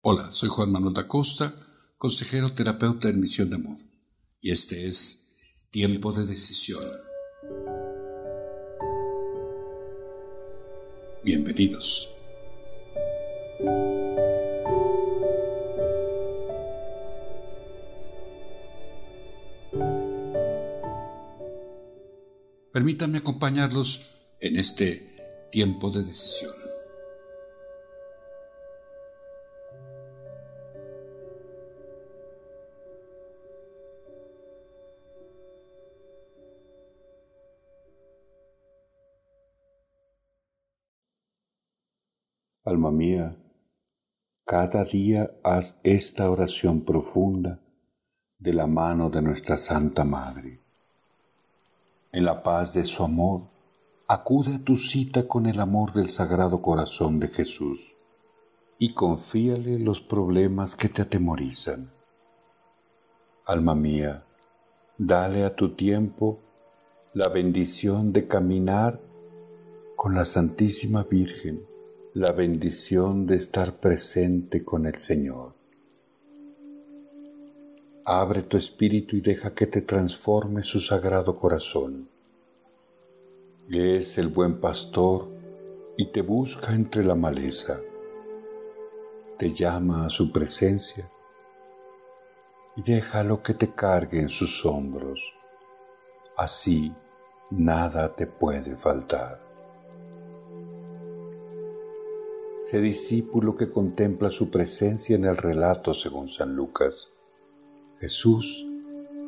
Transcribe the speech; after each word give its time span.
Hola, 0.00 0.30
soy 0.30 0.48
Juan 0.48 0.70
Manuel 0.70 0.94
da 0.94 1.08
Costa, 1.08 1.52
consejero 1.96 2.52
terapeuta 2.52 3.08
en 3.08 3.18
Misión 3.18 3.50
de 3.50 3.56
Amor, 3.56 3.78
y 4.40 4.52
este 4.52 4.86
es 4.86 5.36
Tiempo 5.72 6.12
de 6.12 6.24
Decisión. 6.24 6.84
Bienvenidos. 11.24 12.08
Permítanme 22.72 23.18
acompañarlos 23.18 24.02
en 24.38 24.58
este 24.58 25.48
tiempo 25.50 25.90
de 25.90 26.04
decisión. 26.04 26.67
Mía, 42.98 43.36
cada 44.44 44.82
día 44.82 45.30
haz 45.44 45.78
esta 45.84 46.28
oración 46.28 46.80
profunda 46.80 47.60
de 48.40 48.52
la 48.52 48.66
mano 48.66 49.08
de 49.08 49.22
nuestra 49.22 49.56
Santa 49.56 50.02
Madre. 50.02 50.60
En 52.10 52.24
la 52.24 52.42
paz 52.42 52.74
de 52.74 52.84
su 52.84 53.04
amor, 53.04 53.42
acude 54.08 54.56
a 54.56 54.64
tu 54.64 54.76
cita 54.76 55.28
con 55.28 55.46
el 55.46 55.60
amor 55.60 55.92
del 55.92 56.08
Sagrado 56.08 56.60
Corazón 56.60 57.20
de 57.20 57.28
Jesús 57.28 57.94
y 58.80 58.94
confíale 58.94 59.78
los 59.78 60.00
problemas 60.00 60.74
que 60.74 60.88
te 60.88 61.02
atemorizan. 61.02 61.92
Alma 63.46 63.76
mía, 63.76 64.24
dale 64.98 65.44
a 65.44 65.54
tu 65.54 65.76
tiempo 65.76 66.40
la 67.14 67.28
bendición 67.28 68.12
de 68.12 68.26
caminar 68.26 69.00
con 69.94 70.16
la 70.16 70.24
Santísima 70.24 71.04
Virgen 71.04 71.67
la 72.18 72.32
bendición 72.32 73.26
de 73.28 73.36
estar 73.36 73.76
presente 73.76 74.64
con 74.64 74.86
el 74.86 74.98
Señor. 74.98 75.54
Abre 78.04 78.42
tu 78.42 78.56
espíritu 78.56 79.14
y 79.14 79.20
deja 79.20 79.54
que 79.54 79.68
te 79.68 79.82
transforme 79.82 80.64
su 80.64 80.80
sagrado 80.80 81.38
corazón. 81.38 82.08
Es 83.70 84.18
el 84.18 84.26
buen 84.26 84.60
pastor 84.60 85.28
y 85.96 86.06
te 86.06 86.22
busca 86.22 86.74
entre 86.74 87.04
la 87.04 87.14
maleza. 87.14 87.78
Te 89.38 89.52
llama 89.52 90.06
a 90.06 90.10
su 90.10 90.32
presencia 90.32 91.08
y 92.74 92.82
déjalo 92.82 93.44
que 93.44 93.54
te 93.54 93.72
cargue 93.72 94.18
en 94.18 94.28
sus 94.28 94.66
hombros. 94.66 95.22
Así 96.36 96.92
nada 97.52 98.16
te 98.16 98.26
puede 98.26 98.74
faltar. 98.74 99.47
Discípulo 102.70 103.56
que 103.56 103.70
contempla 103.70 104.30
su 104.30 104.50
presencia 104.50 105.16
en 105.16 105.24
el 105.24 105.36
relato 105.36 105.94
según 105.94 106.28
San 106.28 106.54
Lucas. 106.54 107.08
Jesús 107.98 108.66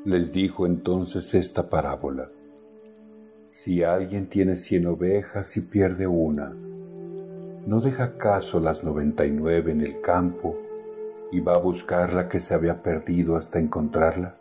les 0.04 0.30
dijo 0.30 0.66
entonces 0.66 1.34
esta 1.34 1.68
parábola. 1.68 2.30
Si 3.50 3.82
alguien 3.82 4.28
tiene 4.28 4.56
cien 4.56 4.86
ovejas 4.86 5.56
y 5.56 5.62
pierde 5.62 6.06
una, 6.06 6.50
¿no 6.50 7.80
deja 7.80 8.18
caso 8.18 8.60
las 8.60 8.84
noventa 8.84 9.24
y 9.26 9.30
nueve 9.30 9.72
en 9.72 9.80
el 9.80 10.00
campo 10.00 10.56
y 11.32 11.40
va 11.40 11.54
a 11.54 11.60
buscar 11.60 12.12
la 12.12 12.28
que 12.28 12.40
se 12.40 12.54
había 12.54 12.82
perdido 12.82 13.36
hasta 13.36 13.58
encontrarla? 13.58 14.38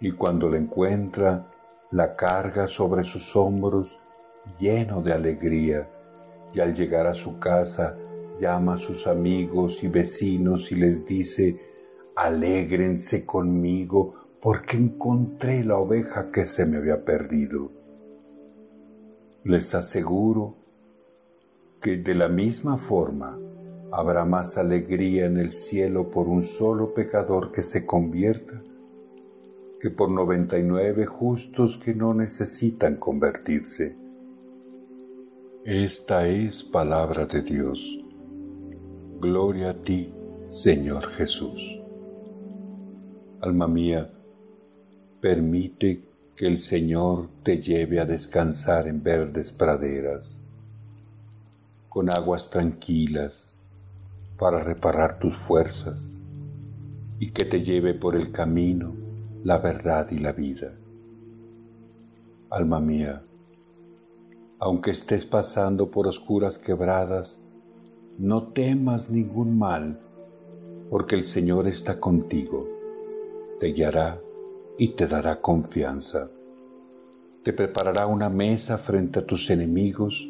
Y 0.00 0.12
cuando 0.12 0.48
la 0.48 0.58
encuentra, 0.58 1.46
la 1.90 2.16
carga 2.16 2.66
sobre 2.66 3.04
sus 3.04 3.36
hombros 3.36 3.98
lleno 4.58 5.02
de 5.02 5.12
alegría 5.12 5.88
y 6.52 6.60
al 6.60 6.74
llegar 6.74 7.06
a 7.06 7.14
su 7.14 7.38
casa 7.38 7.96
llama 8.40 8.74
a 8.74 8.78
sus 8.78 9.06
amigos 9.06 9.82
y 9.82 9.88
vecinos 9.88 10.70
y 10.72 10.76
les 10.76 11.04
dice, 11.04 11.60
alégrense 12.14 13.24
conmigo 13.24 14.14
porque 14.40 14.76
encontré 14.76 15.64
la 15.64 15.78
oveja 15.78 16.30
que 16.30 16.46
se 16.46 16.64
me 16.64 16.76
había 16.76 17.04
perdido. 17.04 17.70
Les 19.44 19.74
aseguro 19.74 20.56
que 21.80 21.96
de 21.96 22.14
la 22.14 22.28
misma 22.28 22.78
forma 22.78 23.38
habrá 23.90 24.24
más 24.24 24.58
alegría 24.58 25.26
en 25.26 25.38
el 25.38 25.52
cielo 25.52 26.10
por 26.10 26.28
un 26.28 26.42
solo 26.42 26.94
pecador 26.94 27.52
que 27.52 27.62
se 27.62 27.86
convierta 27.86 28.62
que 29.80 29.90
por 29.90 30.10
noventa 30.10 30.58
y 30.58 30.64
nueve 30.64 31.06
justos 31.06 31.78
que 31.78 31.94
no 31.94 32.12
necesitan 32.12 32.96
convertirse. 32.96 33.96
Esta 35.70 36.26
es 36.26 36.64
palabra 36.64 37.26
de 37.26 37.42
Dios. 37.42 37.98
Gloria 39.20 39.68
a 39.68 39.74
ti, 39.74 40.10
Señor 40.46 41.10
Jesús. 41.10 41.60
Alma 43.42 43.68
mía, 43.68 44.10
permite 45.20 46.04
que 46.34 46.46
el 46.46 46.60
Señor 46.60 47.28
te 47.42 47.60
lleve 47.60 48.00
a 48.00 48.06
descansar 48.06 48.88
en 48.88 49.02
verdes 49.02 49.52
praderas, 49.52 50.40
con 51.90 52.08
aguas 52.16 52.48
tranquilas 52.48 53.58
para 54.38 54.64
reparar 54.64 55.18
tus 55.18 55.36
fuerzas 55.36 56.08
y 57.18 57.30
que 57.32 57.44
te 57.44 57.60
lleve 57.60 57.92
por 57.92 58.16
el 58.16 58.32
camino, 58.32 58.94
la 59.44 59.58
verdad 59.58 60.10
y 60.12 60.16
la 60.16 60.32
vida. 60.32 60.72
Alma 62.48 62.80
mía, 62.80 63.22
aunque 64.60 64.90
estés 64.90 65.24
pasando 65.24 65.90
por 65.90 66.08
oscuras 66.08 66.58
quebradas, 66.58 67.40
no 68.18 68.48
temas 68.48 69.08
ningún 69.08 69.56
mal, 69.56 70.00
porque 70.90 71.14
el 71.14 71.22
Señor 71.22 71.68
está 71.68 72.00
contigo, 72.00 72.66
te 73.60 73.68
guiará 73.68 74.20
y 74.76 74.88
te 74.88 75.06
dará 75.06 75.40
confianza. 75.40 76.30
Te 77.44 77.52
preparará 77.52 78.06
una 78.06 78.28
mesa 78.28 78.78
frente 78.78 79.20
a 79.20 79.26
tus 79.26 79.48
enemigos, 79.50 80.28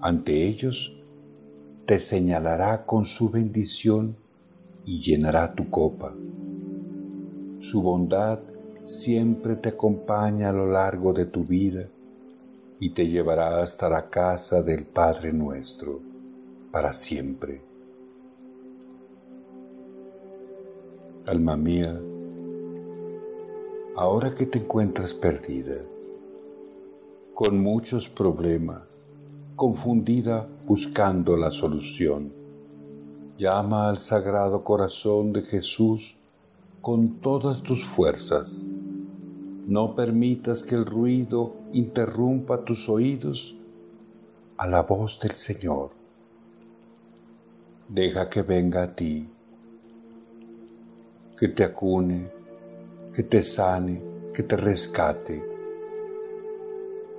ante 0.00 0.46
ellos 0.46 0.96
te 1.84 1.98
señalará 1.98 2.86
con 2.86 3.04
su 3.04 3.28
bendición 3.28 4.16
y 4.84 5.00
llenará 5.00 5.52
tu 5.54 5.68
copa. 5.68 6.14
Su 7.58 7.82
bondad 7.82 8.38
siempre 8.84 9.56
te 9.56 9.70
acompaña 9.70 10.50
a 10.50 10.52
lo 10.52 10.70
largo 10.70 11.12
de 11.12 11.26
tu 11.26 11.44
vida 11.44 11.88
y 12.82 12.90
te 12.90 13.06
llevará 13.06 13.62
hasta 13.62 13.88
la 13.88 14.10
casa 14.10 14.60
del 14.60 14.84
Padre 14.84 15.32
nuestro 15.32 16.00
para 16.72 16.92
siempre. 16.92 17.62
Alma 21.24 21.56
mía, 21.56 21.96
ahora 23.94 24.34
que 24.34 24.46
te 24.46 24.58
encuentras 24.58 25.14
perdida, 25.14 25.76
con 27.34 27.62
muchos 27.62 28.08
problemas, 28.08 28.90
confundida 29.54 30.48
buscando 30.66 31.36
la 31.36 31.52
solución, 31.52 32.32
llama 33.38 33.88
al 33.88 34.00
Sagrado 34.00 34.64
Corazón 34.64 35.32
de 35.32 35.42
Jesús 35.42 36.16
con 36.80 37.20
todas 37.20 37.62
tus 37.62 37.84
fuerzas 37.84 38.66
no 39.66 39.94
permitas 39.94 40.62
que 40.62 40.74
el 40.74 40.84
ruido 40.84 41.54
interrumpa 41.72 42.64
tus 42.64 42.88
oídos 42.88 43.54
a 44.56 44.66
la 44.66 44.82
voz 44.82 45.20
del 45.20 45.32
Señor. 45.32 45.90
Deja 47.88 48.28
que 48.28 48.42
venga 48.42 48.82
a 48.82 48.94
ti, 48.94 49.28
que 51.38 51.48
te 51.48 51.62
acune, 51.62 52.28
que 53.14 53.22
te 53.22 53.42
sane, 53.42 54.02
que 54.34 54.42
te 54.42 54.56
rescate. 54.56 55.44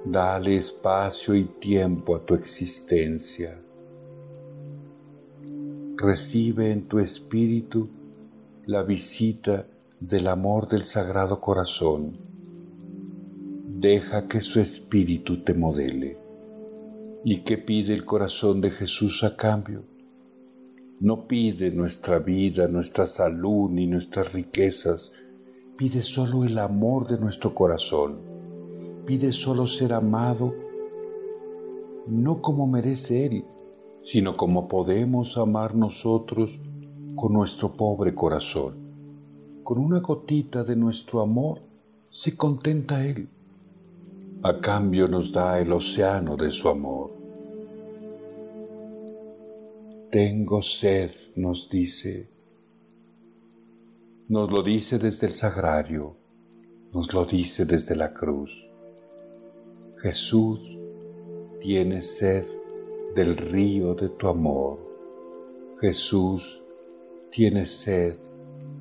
Dale 0.06 0.58
espacio 0.58 1.36
y 1.36 1.46
tiempo 1.46 2.16
a 2.16 2.26
tu 2.26 2.34
existencia. 2.34 3.58
Recibe 5.96 6.72
en 6.72 6.88
tu 6.90 7.00
espíritu 7.00 7.88
la 8.66 8.84
visita 8.84 9.66
del 10.02 10.28
amor 10.28 10.68
del 10.68 10.86
Sagrado 10.86 11.40
Corazón 11.40 12.33
deja 13.84 14.30
que 14.30 14.40
su 14.40 14.62
espíritu 14.62 15.44
te 15.44 15.54
modele. 15.54 16.18
¿Y 17.26 17.44
qué 17.44 17.58
pide 17.58 17.94
el 17.94 18.06
corazón 18.06 18.62
de 18.62 18.72
Jesús 18.72 19.26
a 19.26 19.36
cambio? 19.36 19.84
No 21.02 21.28
pide 21.28 21.70
nuestra 21.70 22.20
vida, 22.20 22.70
nuestra 22.70 23.06
salud 23.08 23.70
ni 23.72 23.86
nuestras 23.88 24.32
riquezas, 24.32 25.14
pide 25.76 26.02
solo 26.02 26.46
el 26.46 26.60
amor 26.60 27.10
de 27.10 27.18
nuestro 27.20 27.54
corazón, 27.54 28.22
pide 29.06 29.34
solo 29.34 29.68
ser 29.68 29.92
amado, 29.92 30.56
no 32.08 32.42
como 32.42 32.66
merece 32.68 33.26
Él, 33.26 33.44
sino 34.02 34.34
como 34.38 34.70
podemos 34.70 35.38
amar 35.38 35.76
nosotros 35.76 36.62
con 37.16 37.34
nuestro 37.34 37.76
pobre 37.76 38.16
corazón. 38.16 38.78
Con 39.62 39.78
una 39.78 40.00
gotita 40.00 40.64
de 40.64 40.78
nuestro 40.78 41.20
amor 41.20 41.64
se 42.08 42.38
contenta 42.38 43.06
Él. 43.06 43.28
A 44.46 44.60
cambio 44.60 45.08
nos 45.08 45.32
da 45.32 45.58
el 45.58 45.72
océano 45.72 46.36
de 46.36 46.52
su 46.52 46.68
amor. 46.68 47.12
Tengo 50.12 50.62
sed, 50.62 51.12
nos 51.38 51.70
dice. 51.70 52.30
Nos 54.28 54.52
lo 54.52 54.62
dice 54.62 55.00
desde 55.00 55.28
el 55.28 55.34
sagrario, 55.34 56.18
nos 56.92 57.14
lo 57.14 57.24
dice 57.24 57.64
desde 57.64 57.96
la 57.96 58.14
cruz. 58.14 58.52
Jesús 60.02 60.60
tiene 61.62 62.02
sed 62.02 62.46
del 63.16 63.38
río 63.38 63.96
de 63.96 64.10
tu 64.10 64.28
amor. 64.28 64.78
Jesús 65.80 66.62
tiene 67.32 67.66
sed 67.66 68.18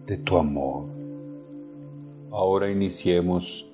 de 0.07 0.17
tu 0.17 0.37
amor. 0.39 0.87
Ahora 2.33 2.69
iniciemos 2.69 3.72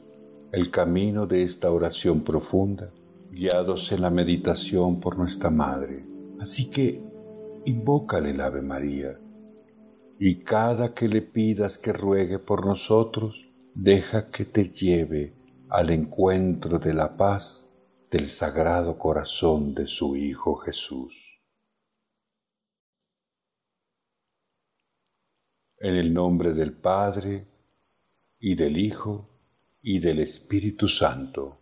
el 0.53 0.71
camino 0.71 1.27
de 1.27 1.43
esta 1.43 1.71
oración 1.71 2.23
profunda, 2.23 2.91
guiados 3.31 3.93
en 3.93 4.03
la 4.03 4.11
meditación 4.11 5.01
por 5.01 5.19
nuestra 5.19 5.51
Madre. 5.51 6.07
Así 6.41 6.71
que 6.71 7.03
invócale 7.67 8.31
el 8.31 8.41
Ave 8.41 8.63
María, 8.63 9.21
y 10.19 10.41
cada 10.41 10.95
que 10.95 11.09
le 11.09 11.23
pidas 11.23 11.79
que 11.79 11.93
ruegue 11.93 12.39
por 12.39 12.65
nosotros, 12.67 13.51
deja 13.75 14.31
que 14.31 14.45
te 14.45 14.71
lleve 14.71 15.35
al 15.69 15.91
encuentro 15.91 16.79
de 16.79 16.95
la 16.95 17.17
paz 17.17 17.71
del 18.11 18.31
Sagrado 18.31 18.99
Corazón 18.99 19.75
de 19.75 19.87
su 19.87 20.17
Hijo 20.17 20.57
Jesús. 20.57 21.41
En 25.79 25.95
el 25.95 26.13
nombre 26.13 26.55
del 26.55 26.73
Padre, 26.73 27.47
y 28.41 28.55
del 28.55 28.79
Hijo, 28.79 29.38
y 29.91 30.01
del 30.01 30.19
Espíritu 30.19 30.87
Santo. 30.87 31.57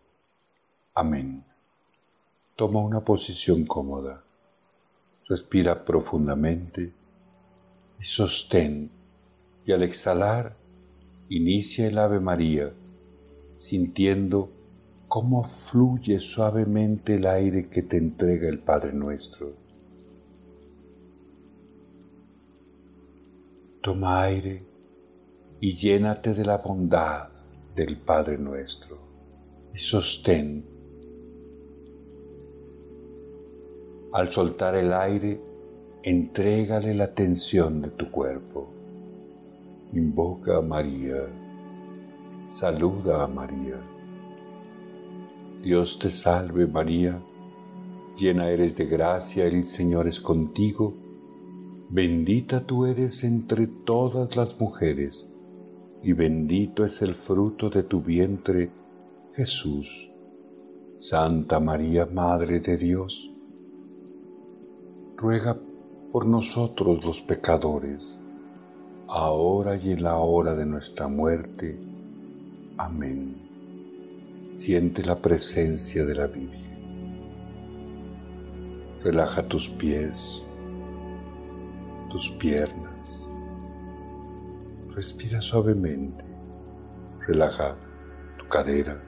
Amén. 0.95 1.45
Toma 2.57 2.81
una 2.81 3.05
posición 3.05 3.65
cómoda. 3.65 4.25
Respira 5.29 5.85
profundamente 5.85 6.93
y 8.01 8.05
sostén 8.05 8.91
y 9.65 9.71
al 9.71 9.85
exhalar 9.85 10.57
inicia 11.29 11.87
el 11.87 11.99
Ave 11.99 12.19
María 12.19 12.73
sintiendo 13.59 14.51
cómo 15.07 15.45
fluye 15.45 16.19
suavemente 16.19 17.15
el 17.15 17.29
aire 17.29 17.69
que 17.69 17.83
te 17.83 17.97
entrega 17.97 18.49
el 18.49 18.59
Padre 18.59 18.93
nuestro. 18.93 19.53
Toma 23.81 24.23
aire 24.23 24.65
y 25.61 25.71
llénate 25.71 26.35
de 26.35 26.45
la 26.45 26.57
bondad 26.57 27.36
del 27.77 27.99
Padre 27.99 28.39
nuestro 28.39 28.97
y 29.75 29.79
sostén. 29.79 30.65
Al 34.15 34.31
soltar 34.31 34.75
el 34.77 34.95
aire, 34.95 35.39
entrégale 36.03 36.95
la 36.95 37.13
tensión 37.15 37.83
de 37.83 37.91
tu 37.91 38.11
cuerpo. 38.11 38.73
Invoca 39.93 40.57
a 40.57 40.63
María, 40.63 41.27
saluda 42.49 43.23
a 43.23 43.27
María. 43.27 43.79
Dios 45.63 45.99
te 45.99 46.11
salve 46.11 46.67
María, 46.67 47.23
llena 48.17 48.49
eres 48.49 48.75
de 48.77 48.87
gracia, 48.87 49.45
el 49.45 49.67
Señor 49.67 50.09
es 50.09 50.19
contigo, 50.19 50.95
bendita 51.91 52.65
tú 52.65 52.87
eres 52.87 53.23
entre 53.23 53.67
todas 53.67 54.35
las 54.35 54.59
mujeres, 54.59 55.31
y 56.03 56.13
bendito 56.13 56.85
es 56.85 57.03
el 57.03 57.15
fruto 57.15 57.71
de 57.71 57.83
tu 57.83 58.01
vientre, 58.01 58.71
Jesús. 59.35 60.11
Santa 60.99 61.61
María, 61.61 62.07
Madre 62.07 62.59
de 62.61 62.77
Dios, 62.79 63.31
ruega 65.17 65.59
por 66.11 66.27
nosotros 66.27 67.05
los 67.05 67.21
pecadores, 67.21 68.19
ahora 69.07 69.77
y 69.77 69.91
en 69.93 70.03
la 70.03 70.17
hora 70.17 70.55
de 70.55 70.65
nuestra 70.65 71.07
muerte. 71.07 71.79
Amén. 72.79 73.37
Siente 74.57 75.05
la 75.05 75.21
presencia 75.21 76.05
de 76.07 76.15
la 76.15 76.27
Virgen. 76.27 76.67
Relaja 79.05 79.47
tus 79.47 79.69
pies, 79.69 80.43
tus 82.11 82.31
piernas. 82.31 82.86
Respira 84.97 85.43
suavemente. 85.43 86.25
Relaja 87.29 87.77
tu 88.39 88.49
cadera, 88.49 88.99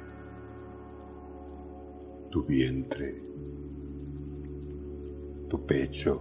tu 2.31 2.43
vientre 2.43 3.25
tu 5.49 5.65
pecho. 5.65 6.21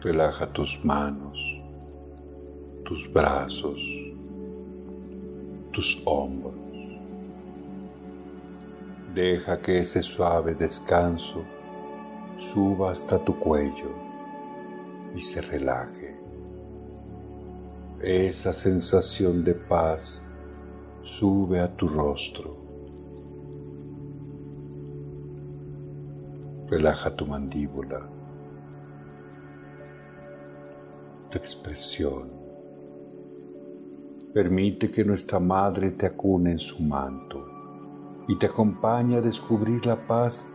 Relaja 0.00 0.46
tus 0.52 0.78
manos, 0.84 1.36
tus 2.84 3.12
brazos, 3.12 3.80
tus 5.72 6.00
hombros. 6.04 6.54
Deja 9.12 9.60
que 9.60 9.80
ese 9.80 10.04
suave 10.04 10.54
descanso 10.54 11.42
suba 12.36 12.92
hasta 12.92 13.18
tu 13.18 13.36
cuello 13.40 14.03
y 15.14 15.20
se 15.20 15.40
relaje. 15.40 16.16
Esa 18.00 18.52
sensación 18.52 19.44
de 19.44 19.54
paz 19.54 20.22
sube 21.02 21.60
a 21.60 21.74
tu 21.74 21.88
rostro 21.88 22.64
Relaja 26.66 27.14
tu 27.14 27.26
mandíbula, 27.26 28.08
tu 31.30 31.38
expresión. 31.38 32.30
Permite 34.32 34.90
que 34.90 35.04
nuestra 35.04 35.38
Madre 35.38 35.90
te 35.90 36.06
acune 36.06 36.52
en 36.52 36.58
su 36.58 36.82
manto 36.82 37.44
y 38.26 38.38
te 38.38 38.46
acompañe 38.46 39.18
a 39.18 39.20
descubrir 39.20 39.84
la 39.84 40.06
paz 40.06 40.48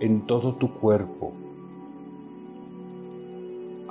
en 0.00 0.26
todo 0.26 0.56
tu 0.56 0.72
cuerpo. 0.72 1.43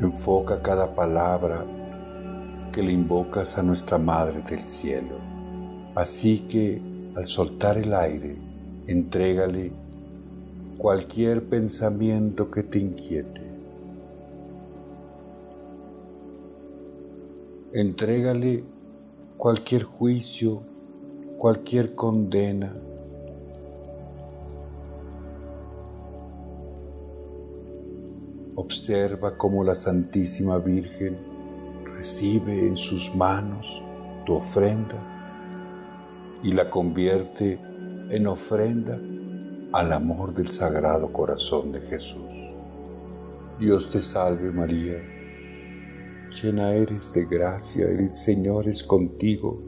Enfoca 0.00 0.62
cada 0.62 0.94
palabra 0.94 1.64
que 2.72 2.82
le 2.82 2.92
invocas 2.92 3.56
a 3.56 3.62
nuestra 3.62 3.98
Madre 3.98 4.42
del 4.42 4.62
Cielo, 4.62 5.16
así 5.94 6.40
que 6.40 6.80
al 7.14 7.26
soltar 7.26 7.78
el 7.78 7.94
aire, 7.94 8.36
Entrégale 8.88 9.72
cualquier 10.78 11.48
pensamiento 11.48 12.52
que 12.52 12.62
te 12.62 12.78
inquiete. 12.78 13.40
Entrégale 17.72 18.62
cualquier 19.36 19.82
juicio, 19.82 20.62
cualquier 21.36 21.96
condena. 21.96 22.76
Observa 28.58 29.36
cómo 29.36 29.62
la 29.62 29.76
Santísima 29.76 30.56
Virgen 30.58 31.18
recibe 31.94 32.66
en 32.66 32.78
sus 32.78 33.14
manos 33.14 33.82
tu 34.24 34.32
ofrenda 34.32 34.96
y 36.42 36.52
la 36.52 36.70
convierte 36.70 37.60
en 38.08 38.26
ofrenda 38.26 38.98
al 39.72 39.92
amor 39.92 40.34
del 40.34 40.52
Sagrado 40.52 41.12
Corazón 41.12 41.70
de 41.70 41.82
Jesús. 41.82 42.30
Dios 43.60 43.90
te 43.90 44.00
salve 44.00 44.50
María, 44.50 45.02
llena 46.30 46.72
eres 46.72 47.12
de 47.12 47.26
gracia, 47.26 47.86
el 47.86 48.14
Señor 48.14 48.68
es 48.68 48.82
contigo, 48.82 49.62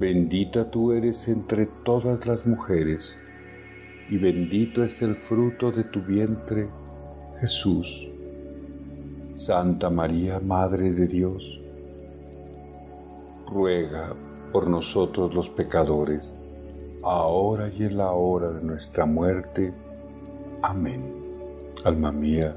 bendita 0.00 0.68
tú 0.68 0.90
eres 0.90 1.28
entre 1.28 1.66
todas 1.84 2.26
las 2.26 2.44
mujeres, 2.44 3.16
y 4.08 4.18
bendito 4.18 4.82
es 4.82 5.00
el 5.00 5.14
fruto 5.14 5.70
de 5.70 5.84
tu 5.84 6.02
vientre, 6.02 6.68
Jesús. 7.40 8.08
Santa 9.36 9.90
María, 9.90 10.40
Madre 10.40 10.92
de 10.92 11.06
Dios, 11.06 11.60
ruega 13.46 14.14
por 14.52 14.66
nosotros 14.68 15.34
los 15.34 15.50
pecadores, 15.50 16.34
ahora 17.02 17.68
y 17.68 17.84
en 17.84 17.98
la 17.98 18.12
hora 18.12 18.50
de 18.50 18.62
nuestra 18.62 19.04
muerte. 19.04 19.74
Amén. 20.62 21.14
Alma 21.84 22.10
mía, 22.10 22.56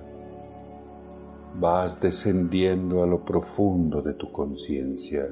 vas 1.59 1.99
descendiendo 1.99 3.03
a 3.03 3.07
lo 3.07 3.25
profundo 3.25 4.01
de 4.01 4.13
tu 4.13 4.31
conciencia, 4.31 5.27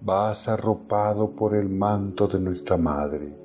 vas 0.00 0.48
arropado 0.48 1.30
por 1.30 1.54
el 1.54 1.68
manto 1.68 2.26
de 2.26 2.40
nuestra 2.40 2.76
Madre. 2.76 3.41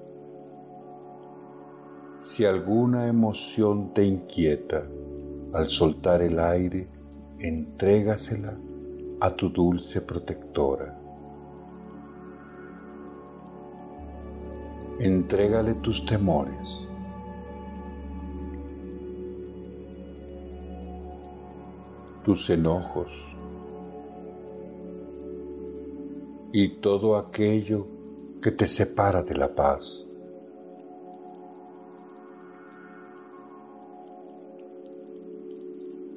Si 2.29 2.43
alguna 2.45 3.07
emoción 3.07 3.93
te 3.93 4.03
inquieta, 4.03 4.85
al 5.53 5.69
soltar 5.69 6.21
el 6.21 6.37
aire, 6.39 6.89
entrégasela 7.39 8.55
a 9.21 9.33
tu 9.33 9.49
dulce 9.49 10.01
protectora. 10.01 10.99
Entrégale 14.99 15.75
tus 15.75 16.05
temores. 16.05 16.87
tus 22.23 22.49
enojos 22.49 23.07
y 26.51 26.81
todo 26.81 27.15
aquello 27.15 27.87
que 28.41 28.51
te 28.51 28.67
separa 28.67 29.23
de 29.23 29.33
la 29.33 29.55
paz. 29.55 30.06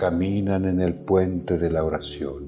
caminan 0.00 0.64
en 0.64 0.80
el 0.80 0.94
puente 0.94 1.58
de 1.58 1.68
la 1.68 1.84
oración 1.84 2.42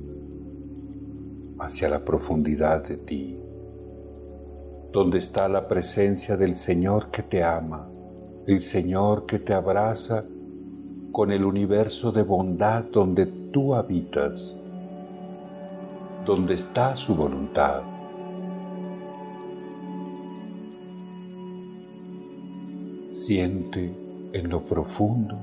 hacia 1.59 1.91
la 1.91 2.03
profundidad 2.03 2.83
de 2.83 2.97
ti, 2.97 3.39
donde 4.91 5.19
está 5.19 5.51
la 5.51 5.69
presencia 5.69 6.39
del 6.39 6.55
Señor 6.55 7.11
que 7.11 7.23
te 7.23 7.45
ama, 7.45 7.91
el 8.47 8.63
Señor 8.63 9.27
que 9.27 9.39
te 9.39 9.53
abraza 9.53 10.25
con 11.13 11.31
el 11.31 11.45
universo 11.45 12.11
de 12.11 12.23
bondad 12.23 12.85
donde 12.85 13.27
tú 13.27 13.75
habitas, 13.75 14.57
donde 16.25 16.55
está 16.55 16.97
su 16.97 17.15
voluntad. 17.15 17.83
Siente 23.11 23.95
en 24.33 24.49
lo 24.49 24.63
profundo 24.63 25.37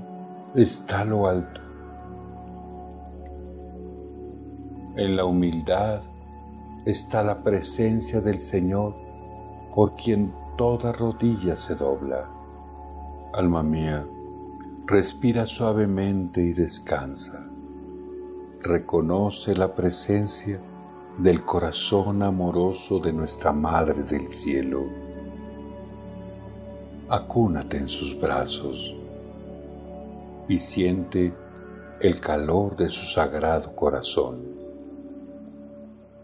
está 0.56 1.06
lo 1.06 1.28
alto 1.28 1.69
En 5.00 5.16
la 5.16 5.24
humildad 5.24 6.02
está 6.84 7.24
la 7.24 7.42
presencia 7.42 8.20
del 8.20 8.42
Señor 8.42 8.96
por 9.74 9.96
quien 9.96 10.34
toda 10.58 10.92
rodilla 10.92 11.56
se 11.56 11.76
dobla. 11.76 12.30
Alma 13.32 13.64
mía, 13.64 14.06
respira 14.86 15.46
suavemente 15.46 16.42
y 16.42 16.52
descansa. 16.52 17.48
Reconoce 18.62 19.56
la 19.56 19.74
presencia 19.74 20.60
del 21.18 21.46
corazón 21.46 22.22
amoroso 22.22 23.00
de 23.00 23.14
nuestra 23.14 23.54
Madre 23.54 24.04
del 24.04 24.28
Cielo. 24.28 24.84
Acúnate 27.08 27.78
en 27.78 27.88
sus 27.88 28.20
brazos 28.20 28.94
y 30.50 30.58
siente 30.58 31.34
el 32.02 32.20
calor 32.20 32.76
de 32.76 32.90
su 32.90 33.06
sagrado 33.06 33.74
corazón. 33.78 34.49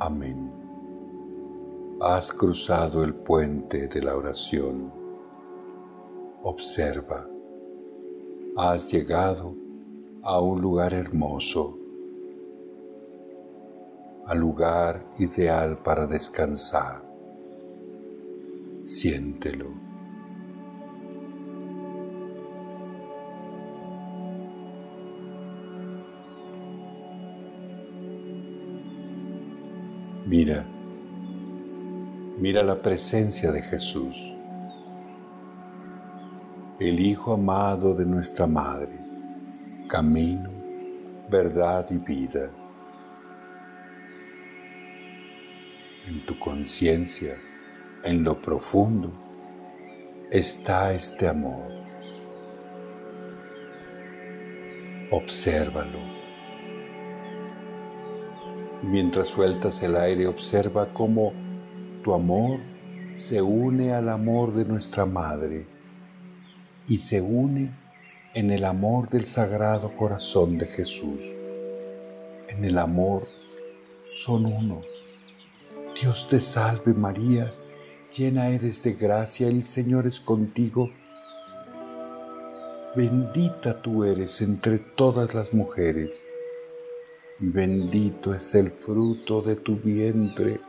Amén. 0.00 0.50
Has 2.00 2.32
cruzado 2.32 3.04
el 3.04 3.14
puente 3.14 3.86
de 3.86 4.02
la 4.02 4.16
oración. 4.16 4.92
Observa. 6.42 7.28
Has 8.56 8.90
llegado 8.90 9.54
a 10.22 10.40
un 10.40 10.60
lugar 10.60 10.94
hermoso, 10.94 11.78
al 14.26 14.38
lugar 14.38 15.04
ideal 15.18 15.78
para 15.78 16.06
descansar. 16.06 17.02
Siéntelo. 18.82 19.83
Mira, 30.26 30.64
mira 32.38 32.62
la 32.62 32.80
presencia 32.80 33.52
de 33.52 33.60
Jesús, 33.60 34.16
el 36.80 36.98
Hijo 36.98 37.34
amado 37.34 37.94
de 37.94 38.06
nuestra 38.06 38.46
Madre, 38.46 38.98
camino, 39.86 40.48
verdad 41.28 41.86
y 41.90 41.98
vida. 41.98 42.48
En 46.08 46.24
tu 46.24 46.38
conciencia, 46.38 47.36
en 48.02 48.24
lo 48.24 48.40
profundo, 48.40 49.12
está 50.30 50.94
este 50.94 51.28
amor. 51.28 51.68
Obsérvalo 55.10 56.13
mientras 58.84 59.28
sueltas 59.28 59.82
el 59.82 59.96
aire, 59.96 60.26
observa 60.26 60.92
cómo 60.92 61.32
tu 62.02 62.14
amor 62.14 62.60
se 63.14 63.40
une 63.40 63.92
al 63.92 64.08
amor 64.08 64.52
de 64.54 64.64
nuestra 64.64 65.06
Madre 65.06 65.66
y 66.86 66.98
se 66.98 67.20
une 67.20 67.70
en 68.34 68.50
el 68.50 68.64
amor 68.64 69.08
del 69.08 69.26
Sagrado 69.26 69.96
Corazón 69.96 70.58
de 70.58 70.66
Jesús. 70.66 71.20
En 72.48 72.64
el 72.64 72.78
amor 72.78 73.22
son 74.02 74.46
uno. 74.46 74.82
Dios 76.00 76.28
te 76.28 76.40
salve 76.40 76.92
María, 76.92 77.50
llena 78.16 78.48
eres 78.48 78.82
de 78.82 78.92
gracia, 78.92 79.48
el 79.48 79.62
Señor 79.64 80.06
es 80.06 80.20
contigo. 80.20 80.90
Bendita 82.94 83.80
tú 83.80 84.04
eres 84.04 84.40
entre 84.40 84.78
todas 84.78 85.34
las 85.34 85.54
mujeres 85.54 86.24
bendito 87.50 88.34
es 88.34 88.54
el 88.54 88.70
fruto 88.70 89.42
de 89.42 89.56
tu 89.56 89.76
vientre, 89.76 90.60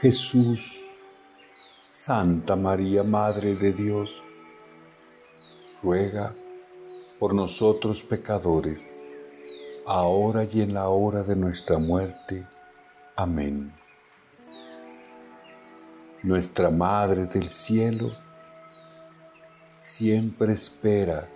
Jesús. 0.00 0.86
Santa 1.90 2.56
María, 2.56 3.02
Madre 3.02 3.54
de 3.54 3.74
Dios, 3.74 4.22
ruega 5.82 6.34
por 7.18 7.34
nosotros 7.34 8.02
pecadores, 8.02 8.90
ahora 9.86 10.44
y 10.44 10.62
en 10.62 10.72
la 10.72 10.88
hora 10.88 11.22
de 11.22 11.36
nuestra 11.36 11.78
muerte. 11.78 12.46
Amén. 13.14 13.74
Nuestra 16.22 16.70
Madre 16.70 17.26
del 17.26 17.50
Cielo 17.50 18.10
siempre 19.82 20.54
espera 20.54 21.28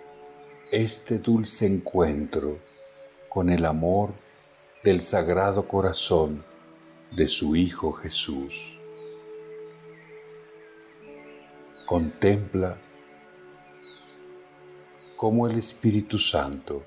este 0.71 1.19
dulce 1.19 1.67
encuentro 1.67 2.57
con 3.29 3.51
el 3.51 3.65
amor 3.65 4.24
del 4.85 5.01
Sagrado 5.01 5.67
Corazón 5.67 6.45
de 7.15 7.27
su 7.27 7.55
Hijo 7.55 7.91
Jesús. 7.91 8.77
Contempla 11.87 12.77
cómo 15.17 15.47
el 15.47 15.57
Espíritu 15.57 16.19
Santo, 16.19 16.83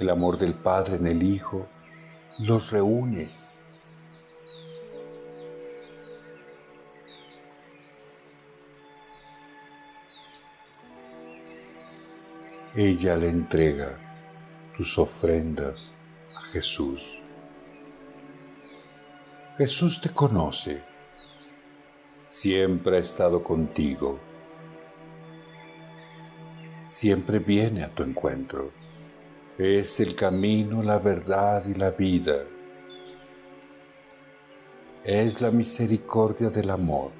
el 0.00 0.10
amor 0.10 0.38
del 0.38 0.54
Padre 0.54 0.96
en 0.96 1.06
el 1.06 1.22
Hijo, 1.22 1.68
los 2.40 2.72
reúne 2.72 3.30
ella 12.74 13.16
le 13.16 13.28
entrega 13.28 13.96
tus 14.76 14.98
ofrendas 14.98 15.95
Jesús. 16.56 17.18
Jesús 19.58 20.00
te 20.00 20.08
conoce, 20.08 20.82
siempre 22.30 22.96
ha 22.96 23.00
estado 23.00 23.44
contigo, 23.44 24.18
siempre 26.86 27.40
viene 27.40 27.84
a 27.84 27.90
tu 27.94 28.02
encuentro, 28.04 28.70
es 29.58 30.00
el 30.00 30.14
camino, 30.14 30.82
la 30.82 30.98
verdad 30.98 31.62
y 31.66 31.74
la 31.74 31.90
vida, 31.90 32.44
es 35.04 35.42
la 35.42 35.50
misericordia 35.50 36.48
del 36.48 36.70
amor, 36.70 37.10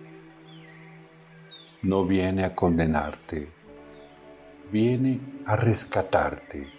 no 1.83 2.07
viene 2.07 2.43
a 2.43 2.55
condenarte, 2.55 3.50
viene 4.73 5.21
a 5.45 5.57
rescatarte, 5.57 6.75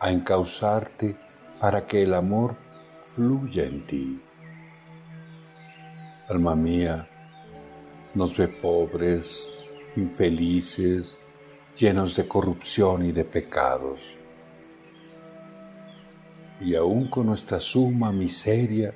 a 0.00 0.10
encauzarte 0.10 1.16
para 1.60 1.86
que 1.86 2.02
el 2.02 2.14
amor 2.14 2.56
fluya 3.14 3.64
en 3.64 3.86
ti. 3.86 4.22
Alma 6.28 6.54
mía, 6.54 7.08
nos 8.14 8.36
ve 8.36 8.48
pobres, 8.48 9.70
infelices, 9.96 11.18
llenos 11.76 12.16
de 12.16 12.28
corrupción 12.28 13.04
y 13.04 13.12
de 13.12 13.24
pecados. 13.24 14.00
Y 16.60 16.74
aún 16.74 17.08
con 17.08 17.26
nuestra 17.26 17.60
suma 17.60 18.12
miseria, 18.12 18.94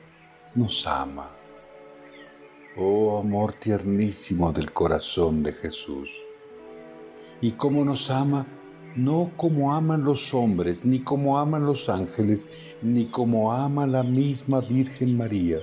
nos 0.54 0.86
ama. 0.86 1.30
Oh 2.76 3.18
amor 3.18 3.54
tiernísimo 3.54 4.52
del 4.52 4.72
corazón 4.72 5.42
de 5.42 5.52
Jesús 5.52 6.10
y 7.42 7.52
cómo 7.52 7.84
nos 7.84 8.08
ama, 8.08 8.46
no 8.96 9.32
como 9.36 9.74
aman 9.74 10.04
los 10.04 10.34
hombres, 10.34 10.84
ni 10.84 11.00
como 11.00 11.38
aman 11.38 11.64
los 11.64 11.88
ángeles, 11.88 12.46
ni 12.82 13.06
como 13.06 13.52
ama 13.52 13.86
la 13.86 14.02
misma 14.02 14.60
Virgen 14.60 15.16
María. 15.16 15.58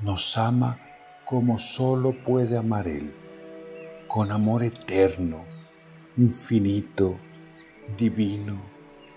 Nos 0.00 0.36
ama 0.36 0.78
como 1.24 1.58
solo 1.58 2.14
puede 2.24 2.56
amar 2.56 2.88
Él, 2.88 3.12
con 4.08 4.32
amor 4.32 4.62
eterno, 4.62 5.42
infinito, 6.16 7.16
divino, 7.96 8.60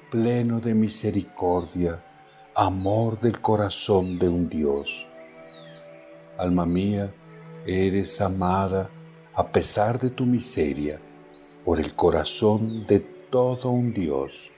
pleno 0.09 0.59
de 0.59 0.73
misericordia, 0.73 2.03
amor 2.55 3.19
del 3.19 3.41
corazón 3.41 4.17
de 4.17 4.29
un 4.29 4.47
Dios. 4.49 5.07
Alma 6.37 6.65
mía, 6.65 7.13
eres 7.65 8.21
amada 8.21 8.89
a 9.33 9.47
pesar 9.47 9.99
de 9.99 10.09
tu 10.09 10.25
miseria 10.25 10.99
por 11.65 11.79
el 11.79 11.93
corazón 11.95 12.85
de 12.87 12.99
todo 12.99 13.69
un 13.69 13.93
Dios, 13.93 14.51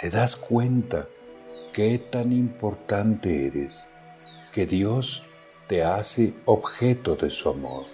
te 0.00 0.10
das 0.10 0.36
cuenta 0.36 1.08
qué 1.72 1.98
tan 1.98 2.32
importante 2.32 3.46
eres, 3.46 3.86
que 4.52 4.66
Dios 4.66 5.22
te 5.68 5.84
hace 5.84 6.34
objeto 6.44 7.16
de 7.16 7.30
su 7.30 7.48
amor. 7.50 7.84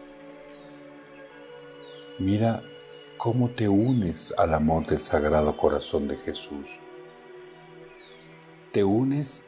Mira 2.19 2.63
cómo 3.17 3.51
te 3.51 3.69
unes 3.69 4.35
al 4.39 4.55
amor 4.55 4.87
del 4.87 5.01
Sagrado 5.01 5.57
Corazón 5.57 6.09
de 6.09 6.17
Jesús. 6.17 6.67
Te 8.73 8.85
unes 8.85 9.45